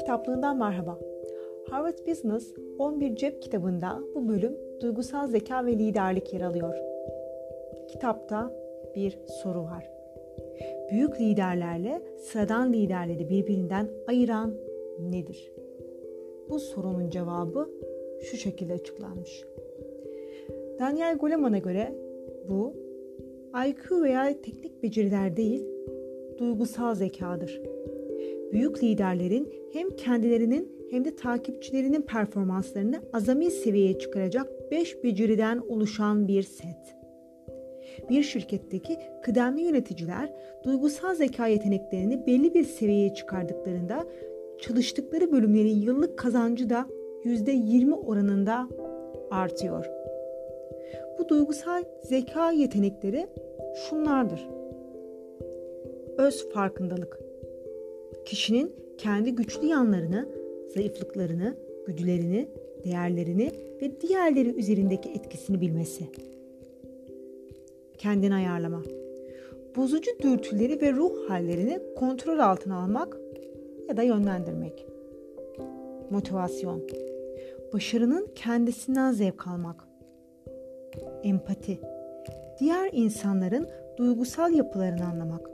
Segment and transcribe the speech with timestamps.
[0.00, 0.98] kitaplığından merhaba.
[1.70, 6.74] Harvard Business 11 cep kitabında bu bölüm duygusal zeka ve liderlik yer alıyor.
[7.88, 8.52] Kitapta
[8.96, 9.90] bir soru var.
[10.90, 14.54] Büyük liderlerle sıradan liderleri birbirinden ayıran
[15.00, 15.52] nedir?
[16.48, 17.70] Bu sorunun cevabı
[18.20, 19.44] şu şekilde açıklanmış.
[20.78, 21.94] Daniel Goleman'a göre
[22.48, 22.74] bu
[23.68, 25.66] IQ veya teknik beceriler değil,
[26.38, 27.60] duygusal zekadır.
[28.52, 36.42] Büyük liderlerin hem kendilerinin hem de takipçilerinin performanslarını azami seviyeye çıkaracak 5 beceriden oluşan bir
[36.42, 36.96] set.
[38.10, 40.32] Bir şirketteki kıdemli yöneticiler
[40.64, 44.06] duygusal zeka yeteneklerini belli bir seviyeye çıkardıklarında
[44.60, 46.86] çalıştıkları bölümlerin yıllık kazancı da
[47.24, 48.68] %20 oranında
[49.30, 49.86] artıyor.
[51.18, 53.26] Bu duygusal zeka yetenekleri
[53.74, 54.48] şunlardır.
[56.18, 57.29] Öz farkındalık.
[58.24, 60.28] Kişinin kendi güçlü yanlarını,
[60.74, 62.48] zayıflıklarını, güdülerini,
[62.84, 66.04] değerlerini ve diğerleri üzerindeki etkisini bilmesi.
[67.98, 68.82] Kendini ayarlama.
[69.76, 73.16] Bozucu dürtüleri ve ruh hallerini kontrol altına almak
[73.88, 74.86] ya da yönlendirmek.
[76.10, 76.82] Motivasyon.
[77.72, 79.88] Başarının kendisinden zevk almak.
[81.22, 81.78] Empati.
[82.60, 85.50] Diğer insanların duygusal yapılarını anlamak.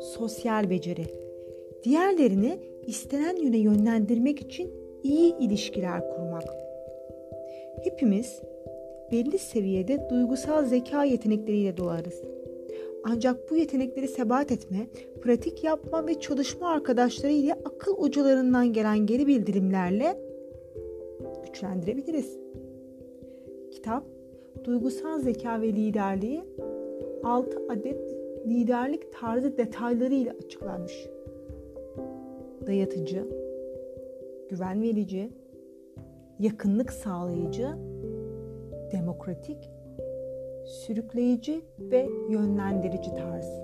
[0.00, 1.29] Sosyal beceri.
[1.84, 4.70] Diğerlerini istenen yöne yönlendirmek için
[5.02, 6.44] iyi ilişkiler kurmak.
[7.84, 8.42] Hepimiz
[9.12, 12.22] belli seviyede duygusal zeka yetenekleriyle doğarız.
[13.04, 14.86] Ancak bu yetenekleri sebat etme,
[15.22, 20.16] pratik yapma ve çalışma arkadaşları ile akıl ucularından gelen geri bildirimlerle
[21.46, 22.38] güçlendirebiliriz.
[23.70, 24.04] Kitap,
[24.64, 26.42] duygusal zeka ve liderliği
[27.24, 31.06] 6 adet liderlik tarzı detaylarıyla açıklanmış.
[32.70, 33.26] Dayatıcı,
[34.50, 35.32] güven verici,
[36.38, 37.68] yakınlık sağlayıcı,
[38.92, 39.70] demokratik,
[40.66, 43.60] sürükleyici ve yönlendirici tarz.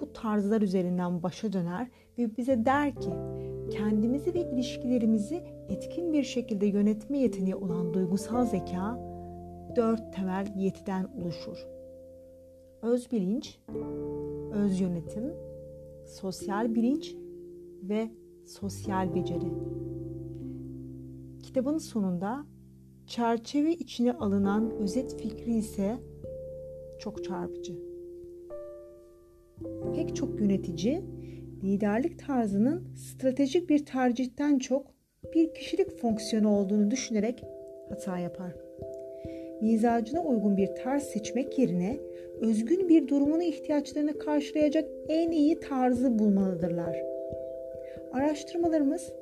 [0.00, 1.88] Bu tarzlar üzerinden başa döner
[2.18, 3.10] ve bize der ki
[3.70, 8.98] kendimizi ve ilişkilerimizi etkin bir şekilde yönetme yeteneği olan duygusal zeka
[9.76, 11.66] dört temel yetiden oluşur.
[12.82, 13.58] Öz bilinç,
[14.52, 15.32] öz yönetim,
[16.06, 17.19] sosyal bilinç
[17.82, 18.10] ve
[18.46, 19.52] sosyal beceri.
[21.42, 22.46] Kitabın sonunda
[23.06, 25.98] çerçeve içine alınan özet fikri ise
[26.98, 27.74] çok çarpıcı.
[29.94, 31.04] Pek çok yönetici
[31.64, 34.86] liderlik tarzının stratejik bir tercihten çok
[35.34, 37.44] bir kişilik fonksiyonu olduğunu düşünerek
[37.88, 38.56] hata yapar.
[39.62, 42.00] Mizacına uygun bir tarz seçmek yerine
[42.40, 47.09] özgün bir durumunu ihtiyaçlarını karşılayacak en iyi tarzı bulmalıdırlar.
[48.12, 49.12] Araştırmalarımız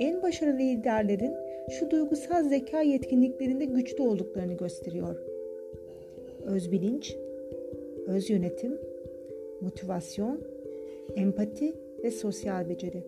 [0.00, 1.34] en başarılı liderlerin
[1.70, 5.16] şu duygusal zeka yetkinliklerinde güçlü olduklarını gösteriyor.
[6.44, 7.16] Öz bilinç,
[8.06, 8.78] öz yönetim,
[9.60, 10.40] motivasyon,
[11.16, 11.74] empati
[12.04, 13.02] ve sosyal beceri.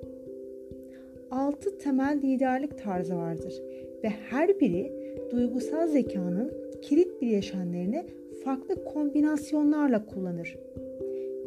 [1.31, 3.63] Altı temel liderlik tarzı vardır
[4.05, 4.93] ve her biri
[5.31, 8.07] duygusal zekanın kilit bileşenlerini
[8.45, 10.57] farklı kombinasyonlarla kullanır.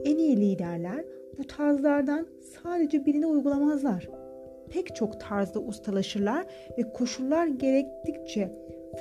[0.06, 1.06] En iyi liderler
[1.38, 2.28] bu tarzlardan
[2.63, 4.09] sadece birini uygulamazlar
[4.69, 6.46] pek çok tarzda ustalaşırlar
[6.78, 8.51] ve koşullar gerektikçe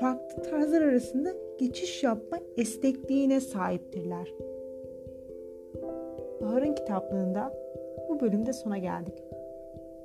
[0.01, 4.35] farklı tarzlar arasında geçiş yapma esnekliğine sahiptirler.
[6.41, 7.55] Bahar'ın kitaplığında
[8.09, 9.25] bu bölümde sona geldik.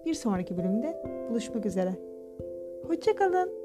[0.06, 1.92] Bir sonraki bölümde buluşmak üzere.
[2.88, 3.65] Hoşçakalın.